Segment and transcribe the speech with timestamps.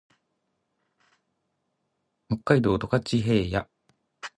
[2.27, 3.69] 北海道十勝平野